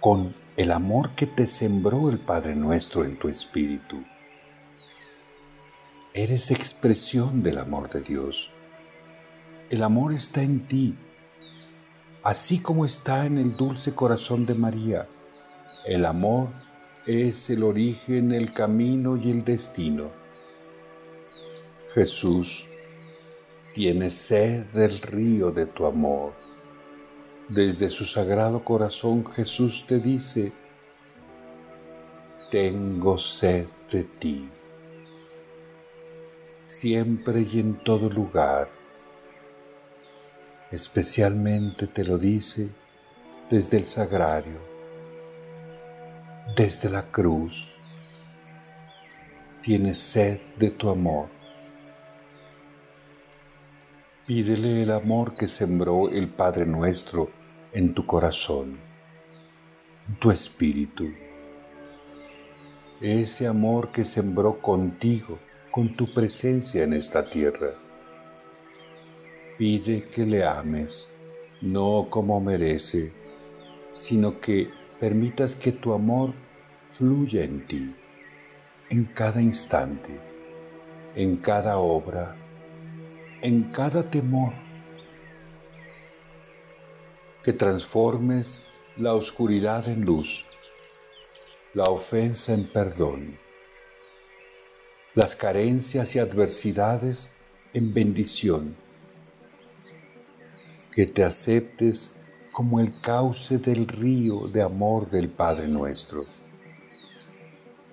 con 0.00 0.34
el 0.56 0.72
amor 0.72 1.10
que 1.14 1.26
te 1.26 1.46
sembró 1.46 2.10
el 2.10 2.18
Padre 2.18 2.54
nuestro 2.54 3.04
en 3.04 3.18
tu 3.18 3.28
espíritu 3.28 4.04
Eres 6.18 6.50
expresión 6.50 7.44
del 7.44 7.58
amor 7.58 7.90
de 7.90 8.00
Dios. 8.00 8.50
El 9.70 9.84
amor 9.84 10.12
está 10.12 10.42
en 10.42 10.66
ti, 10.66 10.96
así 12.24 12.58
como 12.58 12.84
está 12.84 13.24
en 13.24 13.38
el 13.38 13.56
dulce 13.56 13.94
corazón 13.94 14.44
de 14.44 14.54
María. 14.54 15.06
El 15.86 16.04
amor 16.04 16.48
es 17.06 17.50
el 17.50 17.62
origen, 17.62 18.32
el 18.32 18.52
camino 18.52 19.16
y 19.16 19.30
el 19.30 19.44
destino. 19.44 20.10
Jesús 21.94 22.66
tiene 23.72 24.10
sed 24.10 24.64
del 24.72 25.00
río 25.00 25.52
de 25.52 25.66
tu 25.66 25.86
amor. 25.86 26.32
Desde 27.48 27.90
su 27.90 28.04
sagrado 28.04 28.64
corazón 28.64 29.24
Jesús 29.24 29.84
te 29.86 30.00
dice, 30.00 30.50
tengo 32.50 33.18
sed 33.18 33.68
de 33.92 34.02
ti 34.02 34.50
siempre 36.68 37.48
y 37.50 37.60
en 37.60 37.82
todo 37.82 38.10
lugar. 38.10 38.68
Especialmente 40.70 41.86
te 41.86 42.04
lo 42.04 42.18
dice 42.18 42.68
desde 43.50 43.78
el 43.78 43.86
sagrario, 43.86 44.58
desde 46.54 46.90
la 46.90 47.10
cruz. 47.10 47.72
Tienes 49.62 49.98
sed 49.98 50.40
de 50.58 50.70
tu 50.70 50.90
amor. 50.90 51.28
Pídele 54.26 54.82
el 54.82 54.90
amor 54.90 55.36
que 55.38 55.48
sembró 55.48 56.10
el 56.10 56.28
Padre 56.28 56.66
nuestro 56.66 57.30
en 57.72 57.94
tu 57.94 58.04
corazón, 58.04 58.78
tu 60.18 60.30
espíritu. 60.30 61.06
Ese 63.00 63.46
amor 63.46 63.90
que 63.90 64.04
sembró 64.04 64.60
contigo 64.60 65.38
con 65.78 65.94
tu 65.94 66.12
presencia 66.12 66.82
en 66.82 66.92
esta 66.92 67.22
tierra. 67.22 67.70
Pide 69.56 70.08
que 70.08 70.26
le 70.26 70.44
ames, 70.44 71.08
no 71.62 72.08
como 72.10 72.40
merece, 72.40 73.12
sino 73.92 74.40
que 74.40 74.70
permitas 74.98 75.54
que 75.54 75.70
tu 75.70 75.92
amor 75.92 76.34
fluya 76.90 77.44
en 77.44 77.64
ti, 77.64 77.94
en 78.90 79.04
cada 79.04 79.40
instante, 79.40 80.18
en 81.14 81.36
cada 81.36 81.78
obra, 81.78 82.34
en 83.40 83.70
cada 83.70 84.10
temor. 84.10 84.54
Que 87.44 87.52
transformes 87.52 88.64
la 88.96 89.14
oscuridad 89.14 89.86
en 89.86 90.04
luz, 90.04 90.44
la 91.72 91.84
ofensa 91.84 92.52
en 92.52 92.64
perdón 92.64 93.47
las 95.18 95.34
carencias 95.34 96.14
y 96.14 96.20
adversidades 96.20 97.32
en 97.74 97.92
bendición, 97.92 98.76
que 100.92 101.06
te 101.06 101.24
aceptes 101.24 102.14
como 102.52 102.78
el 102.78 102.92
cauce 103.00 103.58
del 103.58 103.88
río 103.88 104.46
de 104.46 104.62
amor 104.62 105.10
del 105.10 105.28
Padre 105.28 105.66
nuestro. 105.66 106.24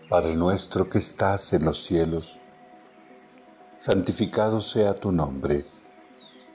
Padre 0.08 0.36
nuestro 0.36 0.88
que 0.88 1.00
estás 1.00 1.52
en 1.54 1.66
los 1.66 1.84
cielos, 1.84 2.38
santificado 3.80 4.62
sea 4.62 4.94
tu 4.94 5.12
nombre, 5.12 5.66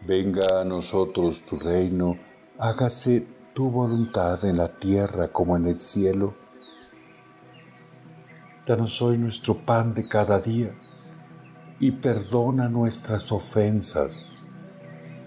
venga 0.06 0.60
a 0.60 0.64
nosotros 0.64 1.44
tu 1.44 1.58
reino, 1.58 2.16
hágase 2.58 3.26
tu 3.54 3.72
voluntad 3.72 4.44
en 4.44 4.58
la 4.58 4.68
tierra 4.68 5.32
como 5.32 5.56
en 5.56 5.66
el 5.66 5.80
cielo. 5.80 6.36
Danos 8.70 9.02
hoy 9.02 9.18
nuestro 9.18 9.56
pan 9.56 9.94
de 9.94 10.06
cada 10.06 10.38
día 10.38 10.72
y 11.80 11.90
perdona 11.90 12.68
nuestras 12.68 13.32
ofensas, 13.32 14.28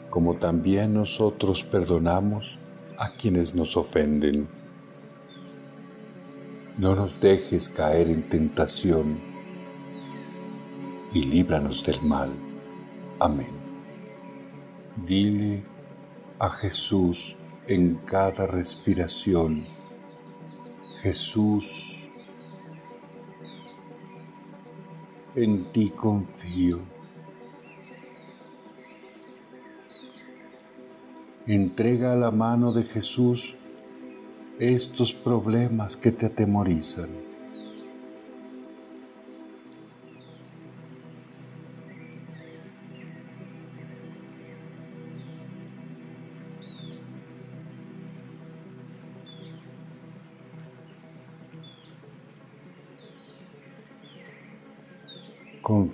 como 0.09 0.37
también 0.37 0.93
nosotros 0.93 1.61
perdonamos 1.61 2.57
a 2.97 3.09
quienes 3.09 3.53
nos 3.53 3.75
ofenden. 3.75 4.47
No 6.77 6.95
nos 6.95 7.19
dejes 7.19 7.67
caer 7.67 8.07
en 8.07 8.29
tentación 8.29 9.19
y 11.13 11.23
líbranos 11.23 11.83
del 11.83 12.01
mal. 12.01 12.29
Amén. 13.19 13.51
Dile 15.05 15.65
a 16.39 16.47
Jesús 16.49 17.35
en 17.67 17.95
cada 18.05 18.47
respiración, 18.47 19.65
Jesús, 21.01 22.02
en 25.35 25.65
ti 25.71 25.89
confío. 25.89 26.79
Entrega 31.47 32.13
a 32.13 32.15
la 32.15 32.31
mano 32.31 32.71
de 32.71 32.83
Jesús 32.83 33.55
estos 34.59 35.13
problemas 35.13 35.97
que 35.97 36.11
te 36.11 36.27
atemorizan. 36.27 37.32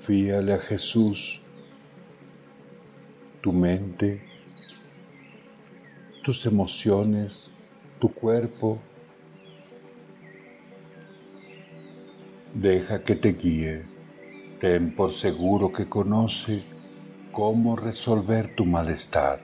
Confíale 0.09 0.53
a 0.53 0.57
Jesús 0.57 1.39
tu 3.41 3.53
mente, 3.53 4.23
tus 6.23 6.47
emociones, 6.47 7.51
tu 7.99 8.11
cuerpo. 8.11 8.79
Deja 12.55 13.03
que 13.03 13.15
te 13.15 13.33
guíe. 13.33 13.85
Ten 14.59 14.95
por 14.95 15.13
seguro 15.13 15.71
que 15.71 15.87
conoce 15.87 16.63
cómo 17.31 17.75
resolver 17.75 18.55
tu 18.55 18.65
malestar, 18.65 19.43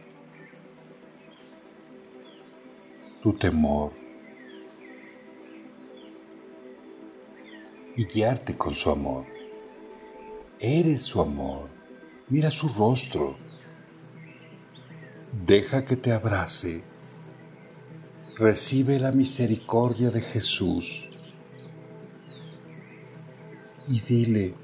tu 3.21 3.33
temor 3.33 3.91
y 7.95 8.05
guiarte 8.07 8.57
con 8.57 8.73
su 8.73 8.89
amor. 8.89 9.44
Eres 10.59 11.03
su 11.03 11.21
amor. 11.21 11.69
Mira 12.29 12.49
su 12.49 12.69
rostro. 12.69 13.35
Deja 15.45 15.83
que 15.83 15.97
te 15.97 16.13
abrace. 16.13 16.81
Recibe 18.37 18.97
la 18.97 19.11
misericordia 19.11 20.11
de 20.11 20.21
Jesús. 20.21 21.09
Y 23.89 23.99
dile 23.99 24.55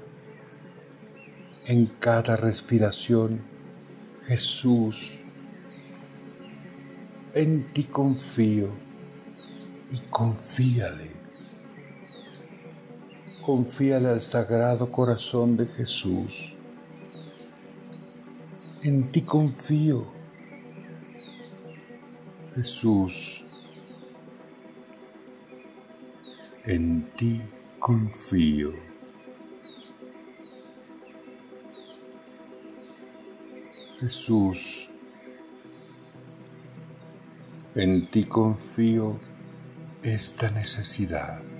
en 1.66 1.86
cada 1.86 2.36
respiración, 2.36 3.42
Jesús, 4.26 5.20
en 7.34 7.70
ti 7.72 7.84
confío 7.84 8.70
y 9.92 9.98
confíale. 10.08 11.21
Confíale 13.42 14.08
al 14.08 14.22
Sagrado 14.22 14.92
Corazón 14.92 15.56
de 15.56 15.66
Jesús. 15.66 16.54
En 18.82 19.10
ti 19.10 19.24
confío. 19.24 20.06
Jesús, 22.54 23.44
en 26.64 27.10
ti 27.16 27.40
confío. 27.78 28.74
Jesús, 33.98 34.90
en 37.74 38.06
ti 38.06 38.24
confío 38.24 39.16
esta 40.02 40.50
necesidad. 40.50 41.51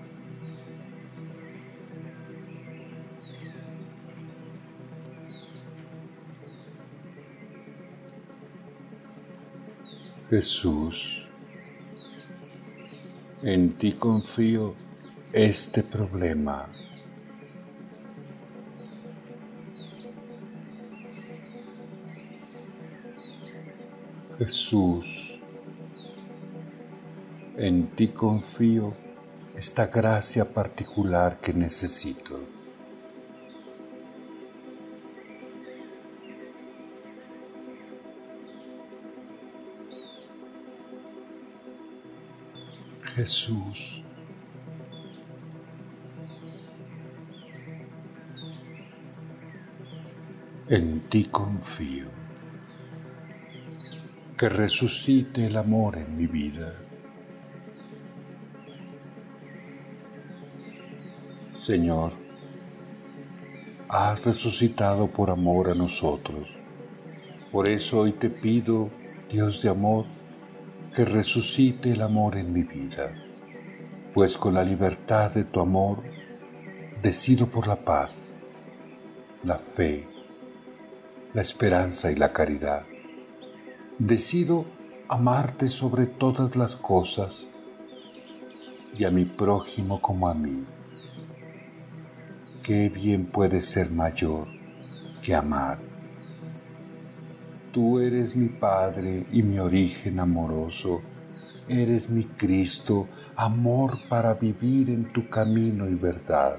Jesús, 10.33 11.29
en 13.43 13.77
ti 13.77 13.93
confío 13.93 14.75
este 15.31 15.83
problema. 15.83 16.69
Jesús, 24.39 25.39
en 27.59 27.89
ti 27.89 28.09
confío 28.09 28.95
esta 29.55 29.89
gracia 29.89 30.51
particular 30.51 31.43
que 31.43 31.53
necesito. 31.53 32.62
Jesús. 43.23 44.03
En 50.69 51.03
ti 51.09 51.27
confío. 51.27 52.09
Que 54.37 54.49
resucite 54.49 55.47
el 55.47 55.57
amor 55.57 55.99
en 55.99 56.17
mi 56.17 56.27
vida. 56.27 56.75
Señor, 61.55 62.15
has 63.89 64.25
resucitado 64.25 65.07
por 65.07 65.31
amor 65.31 65.71
a 65.71 65.77
nosotros. 65.77 66.49
Por 67.53 67.71
eso 67.71 68.01
hoy 68.01 68.15
te 68.15 68.31
pido, 68.31 68.91
Dios 69.31 69.63
de 69.63 69.69
amor, 69.69 70.07
que 70.95 71.07
resucite 71.07 71.93
el 71.93 72.03
amor 72.03 72.37
en 72.37 72.53
mi 72.53 72.65
vida, 72.65 73.15
pues 74.13 74.37
con 74.37 74.53
la 74.53 74.63
libertad 74.63 75.31
de 75.31 75.45
tu 75.45 75.61
amor 75.61 76.03
decido 77.03 77.47
por 77.47 77.67
la 77.67 77.77
paz, 77.77 78.29
la 79.43 79.59
fe, 79.59 80.07
la 81.33 81.41
esperanza 81.41 82.13
y 82.13 82.17
la 82.17 82.33
caridad. 82.33 82.85
Decido 83.99 84.67
amarte 85.09 85.69
sobre 85.69 86.07
todas 86.07 86.57
las 86.57 86.77
cosas 86.77 87.51
y 88.93 89.05
a 89.05 89.11
mi 89.11 89.25
prójimo 89.25 90.03
como 90.03 90.29
a 90.29 90.35
mí. 90.35 90.65
¿Qué 92.63 92.91
bien 92.91 93.27
puede 93.27 93.63
ser 93.63 93.91
mayor 93.91 94.47
que 95.23 95.35
amar? 95.35 95.92
Tú 97.73 98.01
eres 98.01 98.37
mi 98.37 98.49
Padre 98.49 99.25
y 99.33 99.43
mi 99.43 99.59
origen 99.59 100.21
amoroso. 100.21 101.01
Eres 101.67 102.11
mi 102.11 102.25
Cristo, 102.25 103.09
amor 103.35 103.99
para 104.11 104.35
vivir 104.35 104.91
en 104.91 105.11
tu 105.11 105.27
camino 105.31 105.89
y 105.89 105.95
verdad. 105.95 106.57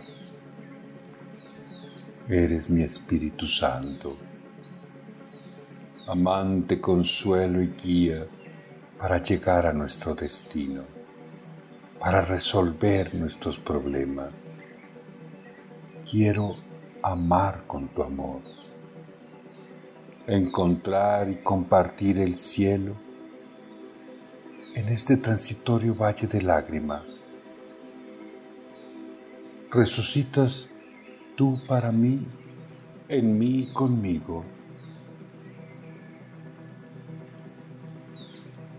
Eres 2.28 2.68
mi 2.68 2.82
Espíritu 2.82 3.46
Santo, 3.46 4.18
amante, 6.08 6.82
consuelo 6.82 7.62
y 7.62 7.68
guía 7.68 8.26
para 8.98 9.22
llegar 9.22 9.68
a 9.68 9.74
nuestro 9.74 10.16
destino, 10.16 10.82
para 12.00 12.22
resolver 12.22 13.14
nuestros 13.14 13.60
problemas. 13.60 14.42
Quiero 16.10 16.54
amar 17.04 17.66
con 17.68 17.90
tu 17.90 18.02
amor 18.02 18.63
encontrar 20.28 21.30
y 21.30 21.36
compartir 21.38 22.18
el 22.18 22.38
cielo 22.38 22.96
en 24.74 24.90
este 24.90 25.18
transitorio 25.18 25.96
valle 25.96 26.28
de 26.28 26.42
lágrimas. 26.42 27.26
Resucitas 29.70 30.70
tú 31.36 31.60
para 31.68 31.92
mí, 31.92 32.26
en 33.10 33.38
mí 33.38 33.64
y 33.64 33.74
conmigo. 33.74 34.46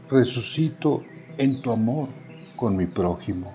Resucito 0.08 1.04
en 1.36 1.60
tu 1.60 1.72
amor 1.72 2.08
con 2.56 2.76
mi 2.76 2.86
prójimo. 2.86 3.52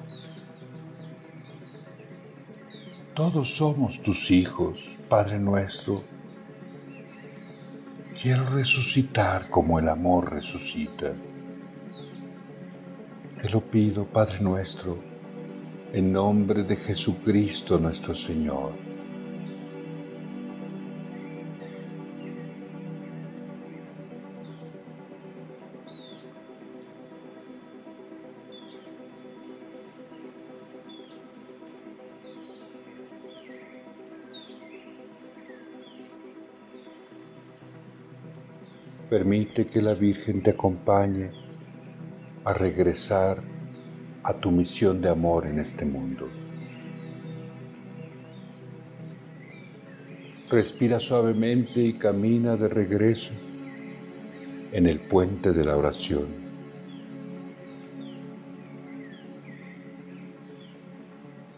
Todos 3.16 3.56
somos 3.56 4.02
tus 4.02 4.32
hijos, 4.32 4.78
Padre 5.10 5.40
nuestro 5.40 6.04
Quiero 8.22 8.44
resucitar 8.50 9.50
como 9.50 9.80
el 9.80 9.88
amor 9.88 10.34
resucita. 10.34 11.14
Te 13.42 13.50
lo 13.50 13.62
pido, 13.62 14.04
Padre 14.08 14.42
nuestro, 14.42 14.98
en 15.94 16.12
nombre 16.12 16.64
de 16.64 16.76
Jesucristo 16.76 17.80
nuestro 17.80 18.14
Señor. 18.14 18.89
Permite 39.20 39.68
que 39.68 39.82
la 39.82 39.96
Virgen 39.96 40.42
te 40.42 40.52
acompañe 40.52 41.30
a 42.46 42.54
regresar 42.54 43.44
a 44.24 44.34
tu 44.34 44.50
misión 44.50 45.02
de 45.02 45.10
amor 45.10 45.46
en 45.46 45.60
este 45.60 45.84
mundo. 45.84 46.26
Respira 50.50 51.02
suavemente 51.02 51.82
y 51.82 51.96
camina 51.96 52.56
de 52.56 52.70
regreso 52.70 53.34
en 54.72 54.88
el 54.88 55.02
puente 55.02 55.52
de 55.52 55.66
la 55.66 55.76
oración. 55.76 56.28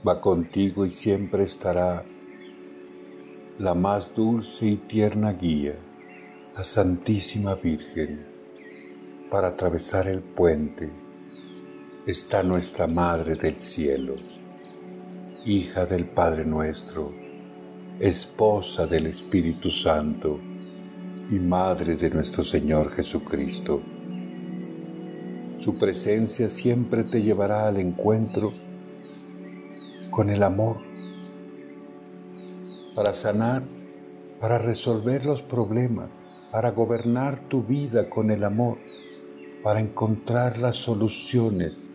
Va 0.07 0.19
contigo 0.19 0.83
y 0.87 0.89
siempre 0.89 1.43
estará 1.43 2.03
la 3.59 3.75
más 3.75 4.15
dulce 4.15 4.65
y 4.65 4.77
tierna 4.77 5.33
guía 5.33 5.75
la 6.55 6.65
Santísima 6.65 7.55
Virgen, 7.55 8.25
para 9.29 9.49
atravesar 9.49 10.09
el 10.09 10.19
puente 10.19 10.91
está 12.05 12.43
nuestra 12.43 12.87
Madre 12.87 13.35
del 13.35 13.57
Cielo, 13.57 14.15
hija 15.45 15.85
del 15.85 16.05
Padre 16.05 16.43
nuestro, 16.43 17.13
esposa 17.99 18.85
del 18.85 19.07
Espíritu 19.07 19.71
Santo 19.71 20.41
y 21.29 21.39
Madre 21.39 21.95
de 21.95 22.09
nuestro 22.09 22.43
Señor 22.43 22.91
Jesucristo. 22.91 23.81
Su 25.57 25.79
presencia 25.79 26.49
siempre 26.49 27.05
te 27.05 27.21
llevará 27.21 27.65
al 27.65 27.77
encuentro 27.77 28.51
con 30.09 30.29
el 30.29 30.43
amor 30.43 30.79
para 32.93 33.13
sanar, 33.13 33.63
para 34.41 34.57
resolver 34.57 35.25
los 35.25 35.41
problemas, 35.41 36.11
para 36.51 36.71
gobernar 36.71 37.47
tu 37.47 37.63
vida 37.63 38.09
con 38.09 38.29
el 38.29 38.43
amor, 38.43 38.77
para 39.63 39.79
encontrar 39.79 40.57
las 40.57 40.75
soluciones 40.75 41.89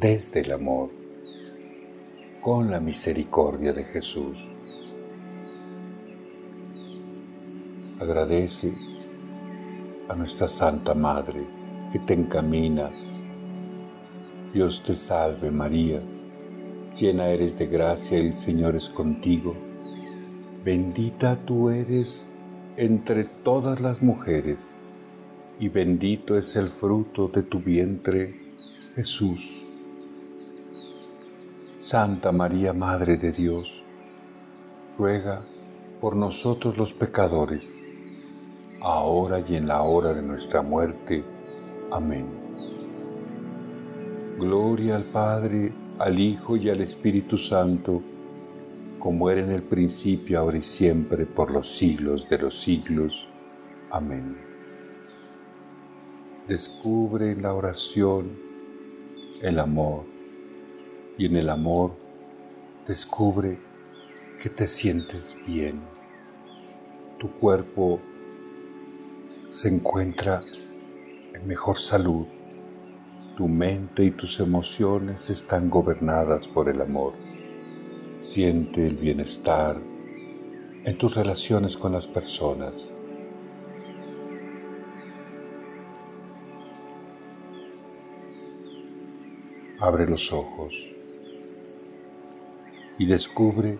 desde 0.00 0.40
el 0.40 0.52
amor, 0.52 0.90
con 2.40 2.70
la 2.70 2.80
misericordia 2.80 3.74
de 3.74 3.84
Jesús. 3.84 4.38
Agradece 8.00 8.72
a 10.08 10.14
nuestra 10.14 10.48
Santa 10.48 10.94
Madre 10.94 11.46
que 11.92 11.98
te 11.98 12.14
encamina. 12.14 12.88
Dios 14.52 14.82
te 14.84 14.96
salve 14.96 15.50
María, 15.50 16.00
llena 16.98 17.28
eres 17.28 17.58
de 17.58 17.66
gracia, 17.66 18.16
el 18.16 18.34
Señor 18.34 18.76
es 18.76 18.88
contigo. 18.88 19.54
Bendita 20.64 21.36
tú 21.44 21.68
eres 21.68 22.26
entre 22.76 23.24
todas 23.24 23.80
las 23.80 24.02
mujeres, 24.02 24.74
y 25.60 25.68
bendito 25.68 26.36
es 26.36 26.56
el 26.56 26.66
fruto 26.66 27.28
de 27.28 27.42
tu 27.42 27.60
vientre, 27.60 28.34
Jesús. 28.96 29.62
Santa 31.78 32.32
María, 32.32 32.72
Madre 32.72 33.16
de 33.16 33.30
Dios, 33.30 33.82
ruega 34.98 35.42
por 36.00 36.16
nosotros 36.16 36.76
los 36.76 36.92
pecadores, 36.92 37.76
ahora 38.80 39.40
y 39.40 39.56
en 39.56 39.68
la 39.68 39.82
hora 39.82 40.12
de 40.12 40.22
nuestra 40.22 40.62
muerte. 40.62 41.24
Amén. 41.92 42.26
Gloria 44.38 44.96
al 44.96 45.04
Padre, 45.04 45.72
al 45.98 46.18
Hijo 46.18 46.56
y 46.56 46.70
al 46.70 46.80
Espíritu 46.80 47.38
Santo, 47.38 48.02
como 49.04 49.28
era 49.28 49.42
en 49.42 49.50
el 49.50 49.62
principio, 49.62 50.40
ahora 50.40 50.56
y 50.56 50.62
siempre, 50.62 51.26
por 51.26 51.50
los 51.50 51.76
siglos 51.76 52.26
de 52.30 52.38
los 52.38 52.58
siglos. 52.58 53.28
Amén. 53.90 54.38
Descubre 56.48 57.32
en 57.32 57.42
la 57.42 57.52
oración 57.52 58.38
el 59.42 59.58
amor 59.58 60.06
y 61.18 61.26
en 61.26 61.36
el 61.36 61.50
amor 61.50 61.94
descubre 62.88 63.58
que 64.42 64.48
te 64.48 64.66
sientes 64.66 65.36
bien. 65.46 65.82
Tu 67.18 67.30
cuerpo 67.30 68.00
se 69.50 69.68
encuentra 69.68 70.40
en 71.34 71.46
mejor 71.46 71.76
salud. 71.76 72.24
Tu 73.36 73.48
mente 73.48 74.02
y 74.02 74.12
tus 74.12 74.40
emociones 74.40 75.28
están 75.28 75.68
gobernadas 75.68 76.48
por 76.48 76.70
el 76.70 76.80
amor. 76.80 77.23
Siente 78.24 78.86
el 78.86 78.96
bienestar 78.96 79.76
en 80.82 80.96
tus 80.96 81.14
relaciones 81.14 81.76
con 81.76 81.92
las 81.92 82.06
personas. 82.06 82.90
Abre 89.78 90.06
los 90.08 90.32
ojos 90.32 90.74
y 92.98 93.04
descubre 93.04 93.78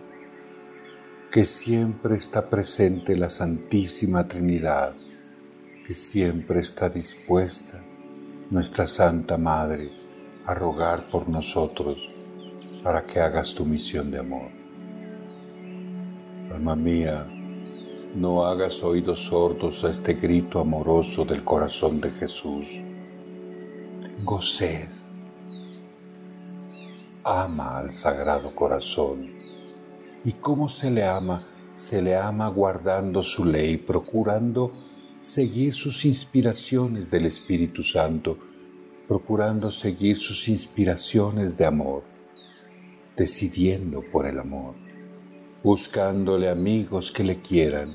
que 1.31 1.45
siempre 1.45 2.15
está 2.15 2.47
presente 2.47 3.17
la 3.17 3.31
Santísima 3.31 4.27
Trinidad, 4.27 4.95
que 5.87 5.95
siempre 5.95 6.59
está 6.59 6.87
dispuesta 6.87 7.83
nuestra 8.51 8.85
Santa 8.85 9.39
Madre 9.39 9.89
a 10.45 10.53
rogar 10.53 11.09
por 11.09 11.27
nosotros 11.27 12.14
para 12.85 13.03
que 13.03 13.19
hagas 13.19 13.55
tu 13.55 13.65
misión 13.65 14.11
de 14.11 14.19
amor. 14.19 14.51
Alma 16.53 16.75
mía, 16.75 17.25
no 18.13 18.45
hagas 18.45 18.83
oídos 18.83 19.21
sordos 19.21 19.83
a 19.83 19.89
este 19.89 20.13
grito 20.13 20.59
amoroso 20.59 21.25
del 21.25 21.43
corazón 21.43 21.99
de 21.99 22.11
Jesús. 22.11 22.67
Tengo. 24.19 24.39
Ama 27.23 27.79
al 27.79 27.91
Sagrado 27.91 28.53
Corazón. 28.53 29.33
¿Y 30.23 30.33
cómo 30.33 30.69
se 30.69 30.91
le 30.91 31.07
ama? 31.07 31.41
Se 31.73 32.03
le 32.03 32.15
ama 32.15 32.49
guardando 32.49 33.23
su 33.23 33.45
ley, 33.45 33.77
procurando 33.77 34.69
seguir 35.21 35.73
sus 35.73 36.05
inspiraciones 36.05 37.09
del 37.09 37.25
Espíritu 37.25 37.81
Santo, 37.81 38.37
procurando 39.07 39.71
seguir 39.71 40.19
sus 40.19 40.47
inspiraciones 40.47 41.57
de 41.57 41.65
amor 41.65 42.14
decidiendo 43.15 44.01
por 44.11 44.25
el 44.25 44.39
amor, 44.39 44.75
buscándole 45.63 46.49
amigos 46.49 47.11
que 47.11 47.23
le 47.23 47.41
quieran, 47.41 47.93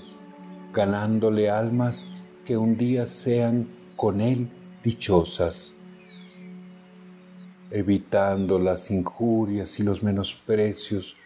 ganándole 0.73 1.51
almas 1.51 2.09
que 2.45 2.57
un 2.57 2.77
día 2.77 3.07
sean 3.07 3.69
con 3.97 4.21
él 4.21 4.51
dichosas, 4.83 5.75
evitando 7.71 8.59
las 8.59 8.91
injurias 8.91 9.79
y 9.79 9.83
los 9.83 10.03
menosprecios, 10.03 11.17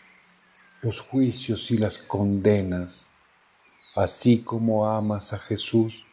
los 0.83 1.01
juicios 1.01 1.71
y 1.71 1.79
las 1.79 1.99
condenas, 1.99 3.09
así 3.95 4.41
como 4.41 4.87
amas 4.87 5.33
a 5.33 5.39
Jesús, 5.39 6.05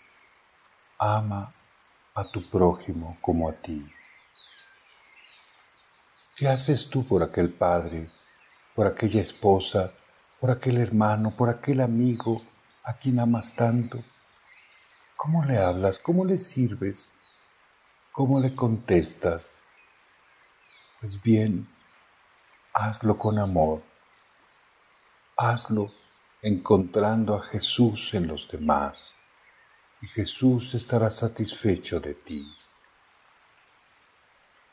ama 0.97 1.53
a 2.13 2.23
tu 2.31 2.41
prójimo 2.41 3.17
como 3.21 3.49
a 3.49 3.53
ti. 3.53 3.83
¿Qué 6.41 6.47
haces 6.47 6.89
tú 6.89 7.05
por 7.05 7.21
aquel 7.21 7.53
padre, 7.53 8.09
por 8.73 8.87
aquella 8.87 9.21
esposa, 9.21 9.93
por 10.39 10.49
aquel 10.49 10.79
hermano, 10.79 11.35
por 11.37 11.49
aquel 11.49 11.81
amigo 11.81 12.41
a 12.83 12.93
quien 12.93 13.19
amas 13.19 13.55
tanto? 13.55 13.99
¿Cómo 15.15 15.45
le 15.45 15.59
hablas? 15.59 15.99
¿Cómo 15.99 16.25
le 16.25 16.39
sirves? 16.39 17.11
¿Cómo 18.11 18.39
le 18.39 18.55
contestas? 18.55 19.59
Pues 20.99 21.21
bien, 21.21 21.69
hazlo 22.73 23.17
con 23.17 23.37
amor. 23.37 23.83
Hazlo 25.37 25.91
encontrando 26.41 27.35
a 27.35 27.43
Jesús 27.43 28.15
en 28.15 28.25
los 28.25 28.49
demás 28.49 29.13
y 30.01 30.07
Jesús 30.07 30.73
estará 30.73 31.11
satisfecho 31.11 31.99
de 31.99 32.15
ti. 32.15 32.51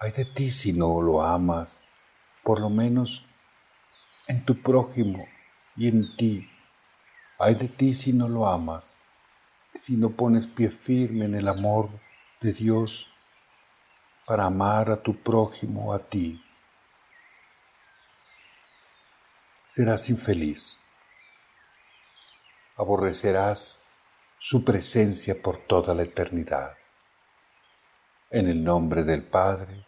Ay 0.00 0.12
de 0.12 0.24
ti 0.24 0.52
si 0.52 0.72
no 0.72 1.02
lo 1.02 1.22
amas, 1.22 1.84
por 2.44 2.61
lo 2.61 2.70
menos 2.70 3.26
en 4.28 4.44
tu 4.44 4.62
prójimo 4.62 5.26
y 5.76 5.88
en 5.88 6.16
ti. 6.16 6.48
Ay 7.38 7.56
de 7.56 7.68
ti 7.68 7.94
si 7.94 8.12
no 8.12 8.28
lo 8.28 8.46
amas, 8.46 9.00
si 9.82 9.96
no 9.96 10.11
pones 10.11 10.46
pie 10.46 10.70
firme 10.70 11.24
en 11.24 11.34
el 11.34 11.48
amor 11.48 11.90
de 12.40 12.52
Dios 12.52 13.12
para 14.24 14.44
amar 14.46 14.90
a 14.90 15.02
tu 15.02 15.20
prójimo, 15.20 15.92
a 15.92 15.98
ti. 15.98 16.40
Serás 19.66 20.11
infeliz. 20.11 20.78
Aborrecerás 22.76 23.82
su 24.38 24.64
presencia 24.64 25.42
por 25.42 25.56
toda 25.56 25.92
la 25.94 26.04
eternidad. 26.04 26.76
En 28.30 28.46
el 28.46 28.62
nombre 28.62 29.02
del 29.02 29.24
Padre, 29.24 29.88